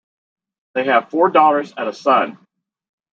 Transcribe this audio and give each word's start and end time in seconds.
They 0.73 0.85
have 0.85 1.11
four 1.11 1.29
daughters 1.29 1.75
and 1.77 1.87
a 1.87 1.93
son. 1.93 2.39